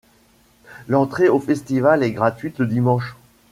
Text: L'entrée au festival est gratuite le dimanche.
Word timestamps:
L'entrée 0.87 1.29
au 1.29 1.37
festival 1.39 2.01
est 2.01 2.11
gratuite 2.11 2.57
le 2.57 2.65
dimanche. 2.65 3.15